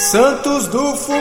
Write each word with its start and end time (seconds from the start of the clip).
Santos 0.00 0.68
do 0.68 0.94
Fundão! 0.94 1.18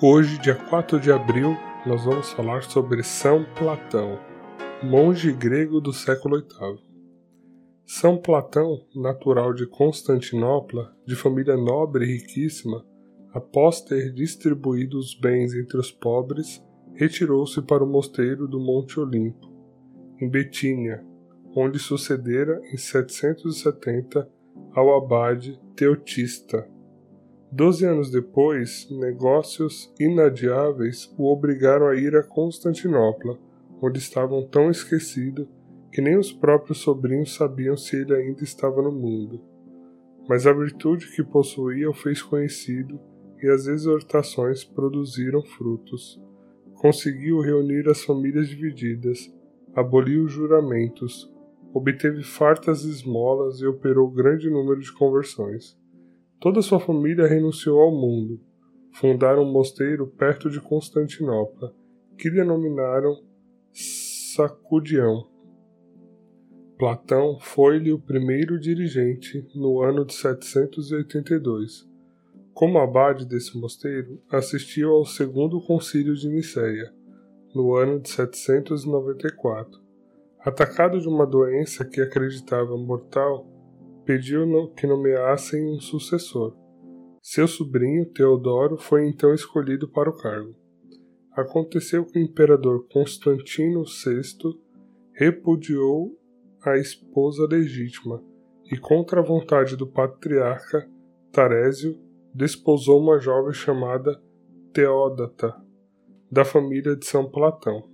Hoje, 0.00 0.38
dia 0.38 0.54
4 0.54 0.98
de 0.98 1.12
abril, 1.12 1.54
nós 1.84 2.02
vamos 2.02 2.32
falar 2.32 2.62
sobre 2.62 3.02
São 3.02 3.44
Platão, 3.58 4.18
monge 4.82 5.34
grego 5.34 5.82
do 5.82 5.92
século 5.92 6.38
VIII. 6.38 6.78
São 7.84 8.16
Platão, 8.16 8.86
natural 8.96 9.52
de 9.52 9.66
Constantinopla, 9.66 10.96
de 11.06 11.14
família 11.14 11.58
nobre 11.58 12.06
e 12.06 12.16
riquíssima, 12.16 12.82
após 13.34 13.82
ter 13.82 14.14
distribuído 14.14 14.98
os 14.98 15.14
bens 15.14 15.52
entre 15.54 15.76
os 15.76 15.92
pobres, 15.92 16.64
retirou-se 16.94 17.60
para 17.60 17.84
o 17.84 17.86
mosteiro 17.86 18.48
do 18.48 18.58
Monte 18.58 18.98
Olimpo, 18.98 19.46
em 20.18 20.26
Betínia, 20.26 21.04
onde 21.54 21.78
sucedera 21.78 22.60
em 22.72 22.76
770 22.76 24.28
ao 24.72 24.96
abade 24.96 25.60
Teotista. 25.74 26.68
Doze 27.52 27.84
anos 27.84 28.10
depois, 28.10 28.88
negócios 28.90 29.92
inadiáveis 29.98 31.12
o 31.18 31.32
obrigaram 31.32 31.88
a 31.88 31.96
ir 31.96 32.14
a 32.14 32.22
Constantinopla, 32.22 33.38
onde 33.82 33.98
estavam 33.98 34.46
tão 34.46 34.70
esquecido 34.70 35.48
que 35.90 36.00
nem 36.00 36.16
os 36.16 36.32
próprios 36.32 36.78
sobrinhos 36.78 37.34
sabiam 37.34 37.76
se 37.76 37.96
ele 37.96 38.14
ainda 38.14 38.44
estava 38.44 38.80
no 38.80 38.92
mundo. 38.92 39.40
Mas 40.28 40.46
a 40.46 40.52
virtude 40.52 41.10
que 41.10 41.24
possuía 41.24 41.90
o 41.90 41.94
fez 41.94 42.22
conhecido 42.22 43.00
e 43.42 43.48
as 43.48 43.66
exortações 43.66 44.62
produziram 44.62 45.42
frutos. 45.42 46.22
Conseguiu 46.74 47.40
reunir 47.40 47.88
as 47.88 48.04
famílias 48.04 48.48
divididas, 48.48 49.32
aboliu 49.74 50.24
os 50.24 50.32
juramentos, 50.32 51.32
obteve 51.72 52.22
fartas 52.22 52.84
esmolas 52.84 53.60
e 53.60 53.66
operou 53.66 54.10
grande 54.10 54.50
número 54.50 54.80
de 54.80 54.92
conversões. 54.92 55.78
Toda 56.40 56.62
sua 56.62 56.80
família 56.80 57.26
renunciou 57.26 57.80
ao 57.80 57.92
mundo. 57.92 58.40
Fundaram 58.92 59.44
um 59.44 59.52
mosteiro 59.52 60.06
perto 60.06 60.50
de 60.50 60.60
Constantinopla, 60.60 61.72
que 62.18 62.30
denominaram 62.30 63.16
Sacudião. 63.72 65.28
Platão 66.76 67.38
foi-lhe 67.40 67.92
o 67.92 68.00
primeiro 68.00 68.58
dirigente 68.58 69.46
no 69.54 69.80
ano 69.80 70.04
de 70.04 70.14
782. 70.14 71.88
Como 72.52 72.78
abade 72.78 73.26
desse 73.26 73.56
mosteiro, 73.56 74.20
assistiu 74.28 74.90
ao 74.90 75.04
segundo 75.04 75.60
concílio 75.60 76.14
de 76.14 76.28
Nicéia, 76.28 76.92
no 77.54 77.76
ano 77.76 78.00
de 78.00 78.08
794 78.08 79.89
Atacado 80.42 80.98
de 80.98 81.06
uma 81.06 81.26
doença 81.26 81.84
que 81.84 82.00
acreditava 82.00 82.74
mortal, 82.74 83.46
pediu 84.06 84.72
que 84.74 84.86
nomeassem 84.86 85.62
um 85.66 85.78
sucessor. 85.78 86.56
Seu 87.22 87.46
sobrinho, 87.46 88.06
Teodoro, 88.06 88.78
foi 88.78 89.06
então 89.06 89.34
escolhido 89.34 89.86
para 89.86 90.08
o 90.08 90.16
cargo. 90.16 90.54
Aconteceu 91.32 92.06
que 92.06 92.18
o 92.18 92.22
imperador 92.22 92.86
Constantino 92.90 93.84
VI 93.84 94.58
repudiou 95.12 96.18
a 96.64 96.78
esposa 96.78 97.46
legítima 97.46 98.24
e, 98.72 98.78
contra 98.78 99.20
a 99.20 99.24
vontade 99.24 99.76
do 99.76 99.86
patriarca 99.86 100.90
Tarésio, 101.30 102.00
desposou 102.34 102.98
uma 102.98 103.18
jovem 103.18 103.52
chamada 103.52 104.18
Teódata, 104.72 105.54
da 106.32 106.46
família 106.46 106.96
de 106.96 107.04
São 107.04 107.30
Platão. 107.30 107.88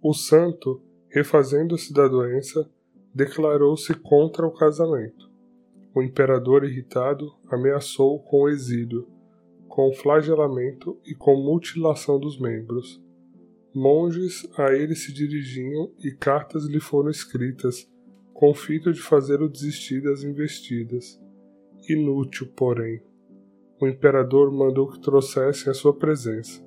O 0.00 0.14
santo 0.14 0.82
refazendo-se 1.18 1.92
da 1.92 2.06
doença, 2.06 2.70
declarou-se 3.12 3.92
contra 3.94 4.46
o 4.46 4.52
casamento. 4.52 5.28
O 5.92 6.00
imperador, 6.00 6.62
irritado, 6.64 7.34
ameaçou 7.50 8.20
com 8.20 8.42
o 8.42 8.48
exílio, 8.48 9.08
com 9.66 9.92
flagelamento 9.92 10.96
e 11.04 11.16
com 11.16 11.34
mutilação 11.36 12.20
dos 12.20 12.38
membros. 12.38 13.02
Monges 13.74 14.48
a 14.56 14.72
ele 14.72 14.94
se 14.94 15.12
dirigiam 15.12 15.90
e 15.98 16.12
cartas 16.12 16.66
lhe 16.66 16.78
foram 16.78 17.10
escritas, 17.10 17.90
com 18.32 18.54
fito 18.54 18.92
de 18.92 19.00
fazê-lo 19.00 19.48
desistir 19.48 20.00
das 20.00 20.22
investidas. 20.22 21.20
Inútil, 21.88 22.46
porém. 22.54 23.02
O 23.80 23.88
imperador 23.88 24.52
mandou 24.52 24.88
que 24.88 25.00
trouxessem 25.00 25.68
a 25.68 25.74
sua 25.74 25.92
presença. 25.92 26.64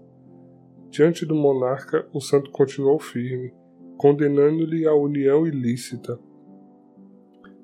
Diante 0.89 1.25
do 1.25 1.35
monarca, 1.35 2.05
o 2.13 2.19
santo 2.19 2.51
continuou 2.51 2.99
firme, 2.99 3.53
condenando-lhe 4.01 4.87
a 4.87 4.95
união 4.95 5.45
ilícita. 5.45 6.19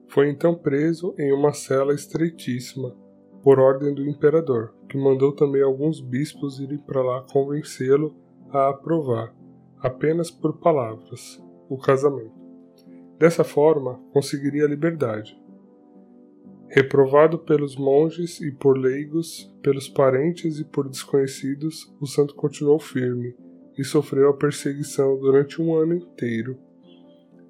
Foi 0.07 0.29
então 0.29 0.53
preso 0.53 1.15
em 1.17 1.33
uma 1.33 1.51
cela 1.51 1.95
estreitíssima, 1.95 2.95
por 3.41 3.57
ordem 3.59 3.91
do 3.91 4.07
imperador, 4.07 4.71
que 4.87 4.99
mandou 4.99 5.33
também 5.33 5.63
alguns 5.63 5.99
bispos 5.99 6.59
irem 6.59 6.77
para 6.77 7.01
lá 7.01 7.25
convencê-lo 7.33 8.15
a 8.51 8.69
aprovar, 8.69 9.35
apenas 9.79 10.29
por 10.29 10.59
palavras, 10.59 11.43
o 11.67 11.75
casamento. 11.75 12.37
Dessa 13.17 13.43
forma, 13.43 13.99
conseguiria 14.13 14.65
a 14.65 14.69
liberdade. 14.69 15.35
Reprovado 16.67 17.39
pelos 17.39 17.75
monges 17.75 18.39
e 18.41 18.51
por 18.51 18.77
leigos, 18.77 19.51
pelos 19.63 19.89
parentes 19.89 20.59
e 20.59 20.65
por 20.65 20.87
desconhecidos, 20.87 21.91
o 21.99 22.05
santo 22.05 22.35
continuou 22.35 22.77
firme 22.77 23.33
e 23.77 23.83
sofreu 23.83 24.29
a 24.29 24.37
perseguição 24.37 25.19
durante 25.19 25.61
um 25.61 25.75
ano 25.75 25.93
inteiro. 25.93 26.57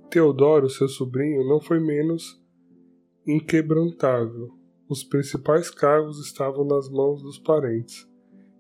Teodoro, 0.10 0.70
seu 0.70 0.88
sobrinho, 0.88 1.48
não 1.48 1.60
foi 1.60 1.80
menos 1.80 2.42
inquebrantável. 3.26 4.50
Os 4.90 5.04
principais 5.04 5.70
cargos 5.70 6.20
estavam 6.26 6.66
nas 6.66 6.90
mãos 6.90 7.22
dos 7.22 7.38
parentes. 7.38 8.08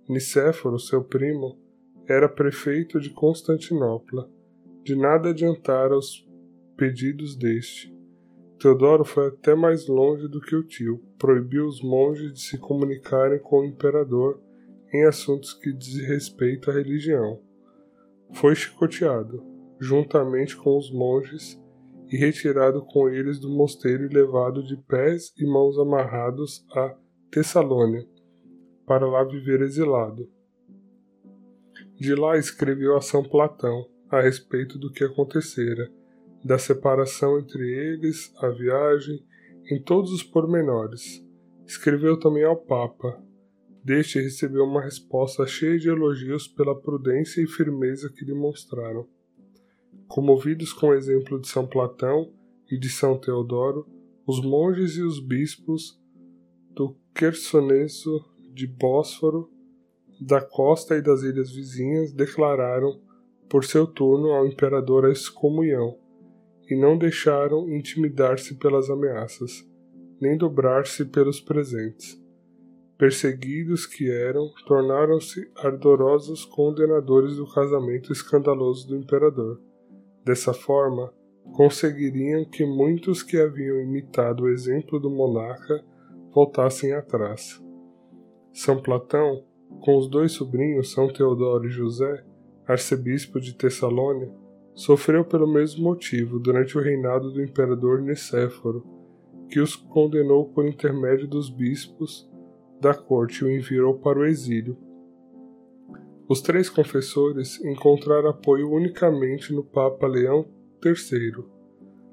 Nicéforo, 0.08 0.80
seu 0.80 1.04
primo, 1.04 1.58
era 2.08 2.30
prefeito 2.30 3.00
de 3.00 3.10
Constantinopla. 3.10 4.30
De 4.84 4.96
nada 4.96 5.30
adiantara 5.30 5.98
os 5.98 6.26
pedidos 6.78 7.36
deste. 7.36 7.94
Teodoro 8.60 9.04
foi 9.04 9.28
até 9.28 9.54
mais 9.54 9.88
longe 9.88 10.28
do 10.28 10.42
que 10.42 10.56
o 10.56 10.64
tio, 10.64 11.02
proibiu 11.18 11.66
os 11.66 11.82
monges 11.82 12.34
de 12.34 12.42
se 12.42 12.58
comunicarem 12.58 13.40
com 13.40 13.60
o 13.60 13.66
imperador 13.66 14.42
em 14.92 15.06
assuntos 15.06 15.54
que 15.54 15.72
dizem 15.72 16.06
respeito 16.06 16.72
à 16.72 16.74
religião. 16.74 17.40
Foi 18.34 18.56
chicoteado, 18.56 19.44
juntamente 19.80 20.56
com 20.56 20.78
os 20.78 20.92
monges, 20.92 21.60
e 22.10 22.18
retirado 22.18 22.86
com 22.86 23.10
eles 23.10 23.40
do 23.40 23.50
mosteiro 23.50 24.06
e 24.06 24.14
levado 24.14 24.64
de 24.64 24.78
pés 24.78 25.34
e 25.38 25.46
mãos 25.46 25.78
amarrados 25.78 26.66
a 26.74 26.96
Tessalônia, 27.30 28.08
para 28.86 29.06
lá 29.06 29.24
viver 29.24 29.62
exilado. 29.62 30.30
De 32.00 32.16
lá 32.16 32.38
escreveu 32.38 32.96
a 32.96 33.02
São 33.02 33.24
Platão 33.24 33.86
a 34.10 34.22
respeito 34.22 34.78
do 34.78 34.92
que 34.92 35.04
acontecera, 35.04 35.92
da 36.44 36.58
separação 36.58 37.40
entre 37.40 37.70
eles, 37.70 38.34
a 38.38 38.50
viagem, 38.50 39.20
em 39.70 39.82
todos 39.82 40.12
os 40.12 40.24
pormenores. 40.24 41.22
Escreveu 41.66 42.18
também 42.18 42.46
ao 42.46 42.56
Papa, 42.56 43.22
deste 43.88 44.20
recebeu 44.20 44.66
uma 44.66 44.81
resposta 44.81 45.48
cheia 45.48 45.80
de 45.80 45.88
elogios 45.88 46.46
pela 46.46 46.78
prudência 46.78 47.42
e 47.42 47.48
firmeza 47.48 48.12
que 48.14 48.25
lhe 48.25 48.34
mostraram. 48.34 49.08
Comovidos 50.09 50.74
com 50.74 50.88
o 50.88 50.94
exemplo 50.94 51.40
de 51.40 51.48
São 51.48 51.66
Platão 51.66 52.34
e 52.70 52.78
de 52.78 52.90
São 52.90 53.18
Teodoro, 53.18 53.88
os 54.28 54.44
monges 54.44 54.98
e 54.98 55.02
os 55.02 55.22
bispos 55.22 55.98
do 56.75 56.98
Quersoneso 57.16 58.25
de 58.53 58.68
Bósforo, 58.68 59.50
da 60.19 60.42
costa 60.42 60.98
e 60.98 61.02
das 61.02 61.22
ilhas 61.24 61.50
vizinhas 61.50 62.12
declararam, 62.12 63.00
por 63.48 63.64
seu 63.64 63.88
turno, 63.88 64.31
ao 64.31 64.46
imperador 64.46 65.06
a 65.06 65.12
excomunhão, 65.12 65.98
e 66.69 66.75
não 66.75 66.98
deixaram 66.98 67.69
intimidar-se 67.69 68.56
pelas 68.56 68.89
ameaças, 68.89 69.66
nem 70.19 70.38
dobrar-se 70.38 71.06
pelos 71.06 71.39
presentes 71.39 72.26
perseguidos 72.98 73.86
que 73.86 74.10
eram, 74.10 74.52
tornaram-se 74.66 75.50
ardorosos 75.56 76.44
condenadores 76.46 77.36
do 77.36 77.46
casamento 77.46 78.12
escandaloso 78.12 78.88
do 78.88 78.96
imperador. 78.98 79.62
Dessa 80.26 80.54
forma, 80.54 81.14
conseguiriam 81.54 82.44
que 82.46 82.66
muitos 82.66 83.22
que 83.22 83.38
haviam 83.38 83.80
imitado 83.80 84.44
o 84.44 84.50
exemplo 84.50 85.00
do 85.00 85.10
monarca 85.10 85.84
voltassem 86.34 86.92
atrás. 86.94 87.64
São 88.52 88.82
Platão, 88.82 89.44
com 89.82 89.98
os 89.98 90.10
dois 90.10 90.32
sobrinhos 90.32 90.92
São 90.92 91.08
Teodoro 91.08 91.68
e 91.68 91.70
José, 91.70 92.24
arcebispo 92.66 93.40
de 93.40 93.54
Tessalônia, 93.54 94.32
sofreu 94.74 95.24
pelo 95.24 95.48
mesmo 95.48 95.84
motivo 95.84 96.40
durante 96.40 96.78
o 96.78 96.82
reinado 96.82 97.32
do 97.32 97.44
imperador 97.44 98.02
Nicéforo, 98.02 98.84
que 99.50 99.60
os 99.60 99.76
condenou 99.76 100.50
por 100.50 100.68
intermédio 100.68 101.28
dos 101.28 101.50
bispos 101.50 102.30
da 102.79 102.94
corte 102.94 103.44
o 103.44 103.51
enviou 103.51 104.00
para 104.00 104.19
o 104.19 104.25
exílio. 104.25 104.77
Os 106.29 106.41
três 106.41 106.69
confessores 106.69 107.63
encontraram 107.63 108.29
apoio 108.29 108.69
unicamente 108.71 109.53
no 109.53 109.63
Papa 109.63 110.06
Leão 110.07 110.45
III. 110.83 111.45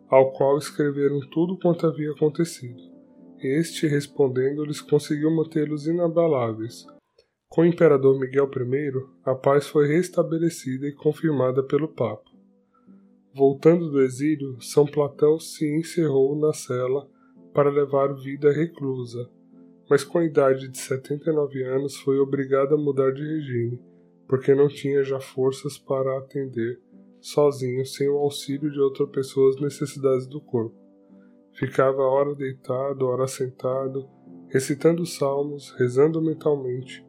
ao 0.09 0.33
qual 0.33 0.57
escreveram 0.57 1.21
tudo 1.31 1.59
quanto 1.59 1.87
havia 1.87 2.13
acontecido. 2.13 2.81
Este, 3.41 3.87
respondendo-lhes, 3.87 4.81
conseguiu 4.81 5.31
mantê-los 5.31 5.87
inabaláveis. 5.87 6.87
Com 7.49 7.63
o 7.63 7.67
imperador 7.67 8.19
Miguel 8.19 8.49
I, 8.49 8.93
a 9.25 9.35
paz 9.35 9.67
foi 9.67 9.87
restabelecida 9.87 10.87
e 10.87 10.95
confirmada 10.95 11.63
pelo 11.63 11.89
Papa. 11.89 12.31
Voltando 13.35 13.91
do 13.91 14.01
exílio, 14.01 14.61
São 14.61 14.87
Platão 14.87 15.39
se 15.41 15.67
encerrou 15.77 16.39
na 16.39 16.53
cela 16.53 17.09
para 17.53 17.71
levar 17.71 18.15
vida 18.15 18.53
reclusa, 18.53 19.29
mas 19.89 20.05
com 20.05 20.19
a 20.19 20.25
idade 20.25 20.69
de 20.69 20.79
79 20.79 21.63
anos 21.65 21.97
foi 21.97 22.19
obrigado 22.19 22.75
a 22.75 22.79
mudar 22.79 23.13
de 23.13 23.23
regime, 23.23 23.81
porque 24.29 24.55
não 24.55 24.69
tinha 24.69 25.03
já 25.03 25.21
forças 25.21 25.79
para 25.79 26.19
atender 26.19 26.81
sozinho, 27.21 27.85
sem 27.85 28.09
o 28.09 28.17
auxílio 28.17 28.71
de 28.71 28.81
outra 28.81 29.07
pessoa 29.07 29.51
as 29.51 29.61
necessidades 29.61 30.27
do 30.27 30.41
corpo. 30.41 30.77
Ficava 31.55 32.03
ora 32.03 32.35
deitado, 32.35 33.07
ora 33.07 33.27
sentado, 33.27 34.09
recitando 34.49 35.07
salmos, 35.07 35.71
rezando 35.79 36.21
mentalmente, 36.21 37.07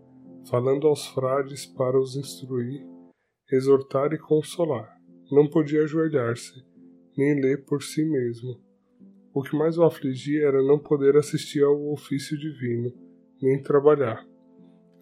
falando 0.50 0.88
aos 0.88 1.07
frades 1.07 1.66
para 1.66 2.00
os 2.00 2.16
instruir, 2.16 2.86
exortar 3.51 4.13
e 4.13 4.18
consolar 4.18 4.95
não 5.31 5.48
podia 5.48 5.83
ajoelhar-se, 5.83 6.54
nem 7.18 7.42
ler 7.42 7.66
por 7.66 7.81
si 7.81 8.06
mesmo. 8.06 8.62
O 9.35 9.43
que 9.43 9.53
mais 9.53 9.77
o 9.77 9.83
afligia 9.83 10.47
era 10.47 10.63
não 10.63 10.79
poder 10.79 11.17
assistir 11.17 11.61
ao 11.61 11.91
ofício 11.91 12.37
divino, 12.37 12.93
nem 13.41 13.61
trabalhar. 13.61 14.25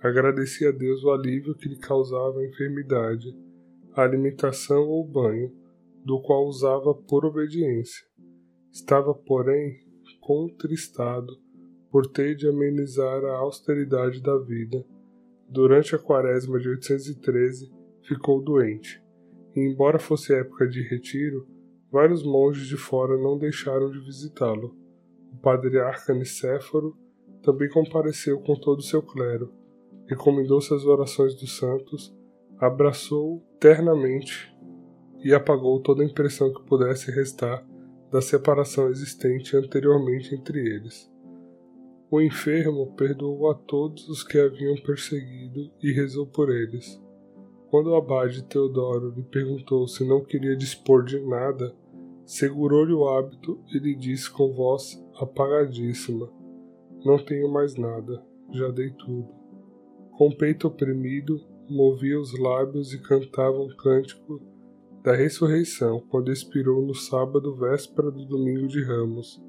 Agradecia 0.02 0.70
a 0.70 0.72
Deus 0.72 1.04
o 1.04 1.12
alívio 1.12 1.54
que 1.54 1.70
lhe 1.70 1.78
causava 1.78 2.40
a 2.40 2.48
enfermidade, 2.48 3.28
a 3.94 4.02
alimentação 4.02 4.90
ou 4.90 5.06
o 5.06 5.08
banho, 5.08 5.54
do 6.04 6.20
qual 6.20 6.48
usava 6.48 6.96
por 6.96 7.24
obediência. 7.26 8.04
Estava, 8.72 9.14
porém, 9.14 9.80
contristado 10.20 11.32
por 11.92 12.08
ter 12.08 12.36
de 12.36 12.48
amenizar 12.48 13.24
a 13.24 13.38
austeridade 13.38 14.20
da 14.20 14.36
vida. 14.40 14.84
Durante 15.48 15.96
a 15.96 16.00
quaresma 16.00 16.60
de 16.60 16.70
813, 16.70 17.72
ficou 18.02 18.44
doente 18.44 19.00
e, 19.56 19.60
embora 19.60 20.00
fosse 20.00 20.34
época 20.34 20.68
de 20.68 20.82
retiro, 20.82 21.48
vários 21.94 22.24
monges 22.24 22.66
de 22.66 22.76
fora 22.76 23.16
não 23.16 23.38
deixaram 23.38 23.92
de 23.92 24.00
visitá-lo. 24.00 24.76
O 25.32 25.38
patriarca 25.38 26.12
Nicéforo 26.12 26.98
também 27.44 27.70
compareceu 27.70 28.40
com 28.40 28.56
todo 28.56 28.80
o 28.80 28.84
seu 28.84 29.04
clero, 29.04 29.54
recomendou-se 30.08 30.74
às 30.74 30.86
orações 30.86 31.36
dos 31.36 31.56
santos, 31.56 32.12
abraçou 32.58 33.46
ternamente 33.60 34.52
e 35.20 35.36
apagou 35.36 35.80
toda 35.82 36.02
a 36.02 36.06
impressão 36.06 36.52
que 36.52 36.64
pudesse 36.64 37.12
restar 37.12 37.64
da 38.12 38.22
separação 38.22 38.90
existente 38.90 39.56
anteriormente 39.56 40.34
entre 40.34 40.60
eles. 40.60 41.12
O 42.10 42.20
enfermo 42.20 42.96
perdoou 42.96 43.52
a 43.52 43.54
todos 43.54 44.10
os 44.10 44.24
que 44.24 44.40
haviam 44.40 44.76
perseguido 44.78 45.72
e 45.82 45.92
rezou 45.92 46.26
por 46.26 46.50
eles. 46.50 47.00
Quando 47.70 47.92
o 47.92 47.96
abade 47.96 48.44
Teodoro 48.44 49.12
lhe 49.12 49.24
perguntou 49.24 49.88
se 49.88 50.04
não 50.04 50.24
queria 50.24 50.56
dispor 50.56 51.04
de 51.04 51.20
nada, 51.20 51.76
segurou-lhe 52.26 52.94
o 52.94 53.08
hábito 53.08 53.64
e 53.74 53.80
lhe 53.80 53.96
disse 53.96 54.30
com 54.30 54.54
voz 54.54 55.04
apagadíssima: 55.20 56.32
Não 57.04 57.18
tenho 57.18 57.52
mais 57.52 57.76
nada, 57.76 58.24
já 58.52 58.70
dei 58.70 58.92
tudo. 58.92 59.30
Com 60.18 60.28
o 60.28 60.38
peito 60.38 60.68
oprimido, 60.68 61.40
movia 61.70 62.20
os 62.20 62.38
lábios 62.38 62.94
e 62.94 63.02
cantava 63.02 63.60
um 63.60 63.76
cântico 63.76 64.42
da 65.02 65.14
ressurreição 65.14 66.00
quando 66.10 66.32
expirou 66.32 66.82
no 66.82 66.94
sábado 66.94 67.56
véspera 67.56 68.10
do 68.10 68.26
domingo 68.26 68.68
de 68.68 68.82
Ramos, 68.84 69.42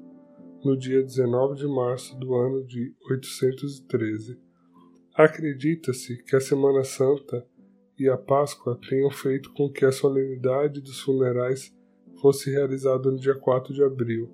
no 0.63 0.77
dia 0.77 1.01
19 1.01 1.55
de 1.55 1.67
março 1.67 2.17
do 2.17 2.35
ano 2.35 2.65
de 2.65 2.93
813. 3.09 4.37
Acredita-se 5.15 6.21
que 6.23 6.35
a 6.35 6.41
Semana 6.41 6.83
Santa 6.83 7.45
e 7.97 8.09
a 8.09 8.17
Páscoa 8.17 8.77
tenham 8.89 9.09
feito 9.09 9.53
com 9.53 9.71
que 9.71 9.85
a 9.85 9.91
solenidade 9.91 10.81
dos 10.81 10.99
funerais 10.99 11.73
fosse 12.25 12.49
realizada 12.49 13.11
no 13.11 13.19
dia 13.19 13.35
4 13.35 13.71
de 13.71 13.83
abril, 13.83 14.31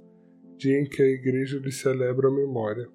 dia 0.56 0.80
em 0.80 0.86
que 0.86 1.02
a 1.02 1.06
Igreja 1.06 1.60
lhe 1.60 1.74
celebra 1.74 2.30
a 2.30 2.32
memória. 2.32 2.88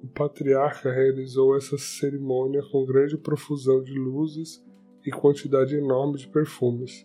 O 0.00 0.06
patriarca 0.06 0.92
realizou 0.92 1.56
essa 1.56 1.76
cerimônia 1.76 2.62
com 2.70 2.86
grande 2.86 3.18
profusão 3.18 3.82
de 3.82 3.98
luzes 3.98 4.64
e 5.04 5.10
quantidade 5.10 5.74
enorme 5.74 6.18
de 6.18 6.28
perfumes, 6.28 7.04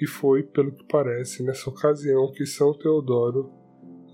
e 0.00 0.06
foi, 0.06 0.44
pelo 0.44 0.72
que 0.72 0.86
parece, 0.88 1.42
nessa 1.42 1.68
ocasião 1.68 2.32
que 2.32 2.46
São 2.46 2.72
Teodoro 2.72 3.52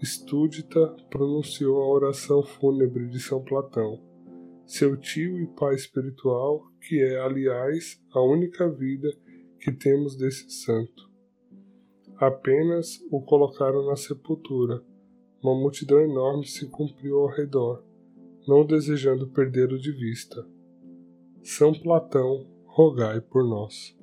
Estúdita 0.02 0.96
pronunciou 1.10 1.80
a 1.80 1.88
oração 1.88 2.42
fúnebre 2.42 3.06
de 3.08 3.20
São 3.20 3.40
Platão 3.40 4.02
seu 4.66 4.96
tio 4.96 5.38
e 5.38 5.46
pai 5.46 5.76
espiritual, 5.76 6.60
que 6.80 7.00
é, 7.00 7.20
aliás, 7.20 8.00
a 8.12 8.20
única 8.20 8.68
vida 8.68 9.08
que 9.60 9.70
temos 9.70 10.16
desse 10.16 10.50
santo. 10.50 11.11
Apenas 12.22 13.04
o 13.10 13.20
colocaram 13.20 13.84
na 13.84 13.96
sepultura. 13.96 14.80
Uma 15.42 15.56
multidão 15.56 16.00
enorme 16.00 16.46
se 16.46 16.68
cumpriu 16.68 17.18
ao 17.18 17.26
redor, 17.26 17.82
não 18.46 18.64
desejando 18.64 19.26
perdê-lo 19.26 19.76
de 19.76 19.90
vista. 19.90 20.46
São 21.42 21.72
Platão, 21.72 22.46
rogai 22.64 23.20
por 23.20 23.42
nós. 23.42 23.98